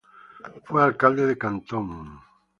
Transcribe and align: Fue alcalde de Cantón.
Fue 0.65 0.83
alcalde 0.83 1.27
de 1.27 1.37
Cantón. 1.37 2.21